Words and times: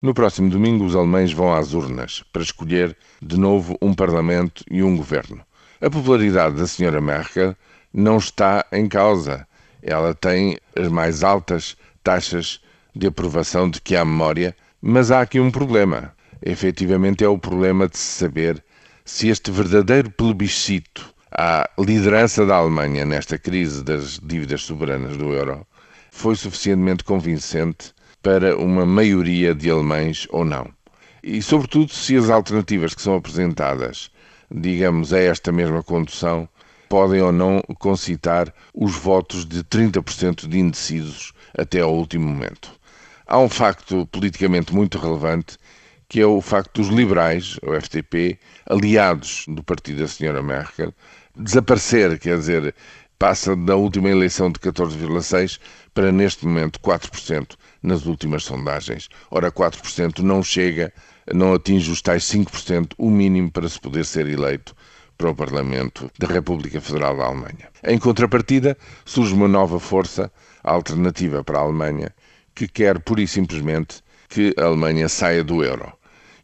No 0.00 0.14
próximo 0.14 0.48
domingo, 0.48 0.84
os 0.84 0.94
alemães 0.94 1.32
vão 1.32 1.52
às 1.52 1.74
urnas 1.74 2.22
para 2.32 2.40
escolher 2.40 2.96
de 3.20 3.36
novo 3.36 3.76
um 3.82 3.92
parlamento 3.92 4.64
e 4.70 4.80
um 4.80 4.96
governo. 4.96 5.44
A 5.80 5.90
popularidade 5.90 6.54
da 6.54 6.68
senhora 6.68 7.00
Merkel 7.00 7.56
não 7.92 8.16
está 8.16 8.64
em 8.70 8.86
causa. 8.86 9.44
Ela 9.82 10.14
tem 10.14 10.56
as 10.76 10.86
mais 10.86 11.24
altas 11.24 11.76
taxas 12.04 12.60
de 12.94 13.08
aprovação 13.08 13.68
de 13.68 13.80
que 13.80 13.96
há 13.96 14.04
memória, 14.04 14.54
mas 14.80 15.10
há 15.10 15.20
aqui 15.20 15.40
um 15.40 15.50
problema. 15.50 16.14
Efetivamente 16.40 17.24
é 17.24 17.28
o 17.28 17.36
problema 17.36 17.88
de 17.88 17.98
se 17.98 18.20
saber 18.20 18.62
se 19.04 19.28
este 19.28 19.50
verdadeiro 19.50 20.12
plebiscito 20.12 21.12
à 21.32 21.68
liderança 21.76 22.46
da 22.46 22.54
Alemanha 22.54 23.04
nesta 23.04 23.36
crise 23.36 23.82
das 23.82 24.20
dívidas 24.22 24.62
soberanas 24.62 25.16
do 25.16 25.32
euro 25.32 25.66
foi 26.12 26.36
suficientemente 26.36 27.02
convincente 27.02 27.92
para 28.28 28.58
uma 28.58 28.84
maioria 28.84 29.54
de 29.54 29.70
alemães 29.70 30.26
ou 30.28 30.44
não. 30.44 30.70
E, 31.22 31.40
sobretudo, 31.40 31.90
se 31.90 32.14
as 32.14 32.28
alternativas 32.28 32.94
que 32.94 33.00
são 33.00 33.16
apresentadas, 33.16 34.10
digamos, 34.54 35.14
a 35.14 35.18
esta 35.18 35.50
mesma 35.50 35.82
condução, 35.82 36.46
podem 36.90 37.22
ou 37.22 37.32
não 37.32 37.62
concitar 37.78 38.52
os 38.74 38.94
votos 38.94 39.46
de 39.46 39.64
30% 39.64 40.46
de 40.46 40.58
indecisos 40.58 41.32
até 41.56 41.80
ao 41.80 41.94
último 41.94 42.28
momento. 42.28 42.70
Há 43.26 43.38
um 43.38 43.48
facto 43.48 44.06
politicamente 44.12 44.74
muito 44.74 44.98
relevante, 44.98 45.56
que 46.06 46.20
é 46.20 46.26
o 46.26 46.42
facto 46.42 46.82
dos 46.82 46.88
liberais, 46.88 47.56
o 47.62 47.72
FDP, 47.72 48.38
aliados 48.66 49.46
do 49.48 49.62
partido 49.62 50.02
da 50.02 50.06
senhora 50.06 50.42
Merkel, 50.42 50.92
desaparecer, 51.34 52.18
quer 52.18 52.36
dizer, 52.36 52.74
passa 53.18 53.56
da 53.56 53.74
última 53.74 54.08
eleição 54.08 54.50
de 54.50 54.60
14,6% 54.60 55.58
para 55.92 56.12
neste 56.12 56.46
momento 56.46 56.78
4% 56.78 57.56
nas 57.82 58.06
últimas 58.06 58.44
sondagens. 58.44 59.08
Ora, 59.30 59.50
4% 59.50 60.20
não 60.20 60.42
chega, 60.42 60.92
não 61.34 61.52
atinge 61.54 61.90
os 61.90 62.00
tais 62.00 62.24
5%, 62.24 62.92
o 62.96 63.10
mínimo 63.10 63.50
para 63.50 63.68
se 63.68 63.80
poder 63.80 64.04
ser 64.04 64.28
eleito 64.28 64.74
para 65.16 65.30
o 65.30 65.34
Parlamento 65.34 66.08
da 66.16 66.28
República 66.28 66.80
Federal 66.80 67.16
da 67.16 67.24
Alemanha. 67.24 67.68
Em 67.82 67.98
contrapartida, 67.98 68.78
surge 69.04 69.34
uma 69.34 69.48
nova 69.48 69.80
força 69.80 70.30
alternativa 70.62 71.42
para 71.42 71.58
a 71.58 71.62
Alemanha 71.62 72.14
que 72.54 72.68
quer 72.68 73.00
pura 73.00 73.20
e 73.20 73.26
simplesmente 73.26 74.00
que 74.28 74.54
a 74.56 74.64
Alemanha 74.64 75.08
saia 75.08 75.42
do 75.42 75.64
euro. 75.64 75.92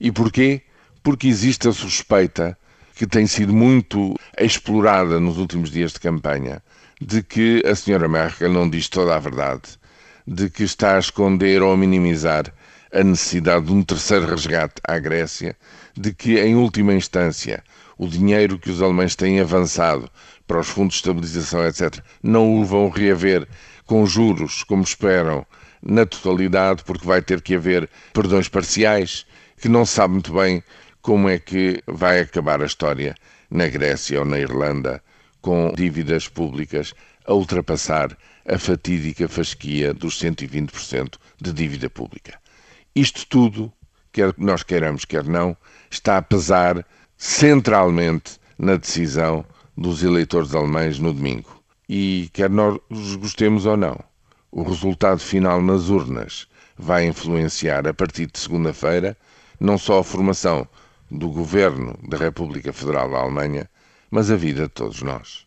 E 0.00 0.10
porquê? 0.10 0.62
Porque 1.04 1.28
existe 1.28 1.68
a 1.68 1.72
suspeita 1.72 2.58
que 2.94 3.06
tem 3.06 3.26
sido 3.26 3.52
muito 3.52 4.14
explorada 4.38 5.18
nos 5.18 5.36
últimos 5.36 5.70
dias 5.70 5.92
de 5.92 6.00
campanha, 6.00 6.62
de 7.00 7.22
que 7.22 7.62
a 7.66 7.74
senhora 7.74 8.08
Merkel 8.08 8.52
não 8.52 8.68
diz 8.68 8.88
toda 8.88 9.16
a 9.16 9.18
verdade, 9.18 9.78
de 10.26 10.48
que 10.48 10.62
está 10.62 10.96
a 10.96 10.98
esconder 10.98 11.60
ou 11.62 11.72
a 11.72 11.76
minimizar 11.76 12.52
a 12.92 13.02
necessidade 13.02 13.66
de 13.66 13.72
um 13.72 13.82
terceiro 13.82 14.26
resgate 14.26 14.80
à 14.86 14.98
Grécia, 14.98 15.56
de 15.96 16.14
que, 16.14 16.38
em 16.38 16.54
última 16.54 16.94
instância, 16.94 17.64
o 17.98 18.06
dinheiro 18.06 18.58
que 18.58 18.70
os 18.70 18.80
alemães 18.80 19.16
têm 19.16 19.40
avançado 19.40 20.08
para 20.46 20.60
os 20.60 20.68
fundos 20.68 20.94
de 20.94 21.00
estabilização, 21.00 21.66
etc., 21.66 21.98
não 22.22 22.60
o 22.60 22.64
vão 22.64 22.88
reaver 22.88 23.48
com 23.84 24.06
juros, 24.06 24.62
como 24.62 24.82
esperam, 24.82 25.44
na 25.82 26.06
totalidade, 26.06 26.84
porque 26.84 27.06
vai 27.06 27.20
ter 27.20 27.42
que 27.42 27.56
haver 27.56 27.88
perdões 28.12 28.48
parciais, 28.48 29.26
que 29.60 29.68
não 29.68 29.84
se 29.84 29.94
sabe 29.94 30.14
muito 30.14 30.32
bem 30.32 30.62
como 31.04 31.28
é 31.28 31.38
que 31.38 31.82
vai 31.86 32.20
acabar 32.20 32.62
a 32.62 32.64
história 32.64 33.14
na 33.50 33.68
Grécia 33.68 34.18
ou 34.20 34.24
na 34.24 34.38
Irlanda 34.38 35.02
com 35.42 35.70
dívidas 35.76 36.28
públicas 36.28 36.94
a 37.26 37.34
ultrapassar 37.34 38.16
a 38.48 38.58
fatídica 38.58 39.28
fasquia 39.28 39.92
dos 39.92 40.18
120% 40.18 41.18
de 41.38 41.52
dívida 41.52 41.90
pública. 41.90 42.40
Isto 42.96 43.26
tudo, 43.26 43.70
quer 44.10 44.32
nós 44.38 44.62
queiramos, 44.62 45.04
quer 45.04 45.24
não, 45.24 45.54
está 45.90 46.16
a 46.16 46.22
pesar 46.22 46.86
centralmente 47.18 48.40
na 48.58 48.76
decisão 48.76 49.44
dos 49.76 50.02
eleitores 50.02 50.54
alemães 50.54 50.98
no 50.98 51.12
domingo. 51.12 51.62
E 51.86 52.30
quer 52.32 52.48
nós 52.48 52.78
gostemos 53.20 53.66
ou 53.66 53.76
não, 53.76 54.02
o 54.50 54.62
resultado 54.62 55.20
final 55.20 55.60
nas 55.60 55.90
urnas 55.90 56.48
vai 56.78 57.04
influenciar 57.04 57.86
a 57.86 57.92
partir 57.92 58.24
de 58.24 58.38
segunda-feira 58.38 59.14
não 59.60 59.76
só 59.76 59.98
a 59.98 60.04
formação 60.04 60.66
do 61.10 61.28
governo 61.30 61.98
da 62.08 62.16
República 62.16 62.72
Federal 62.72 63.10
da 63.10 63.18
Alemanha, 63.18 63.68
mas 64.10 64.30
a 64.30 64.36
vida 64.36 64.62
de 64.64 64.68
todos 64.68 65.02
nós. 65.02 65.42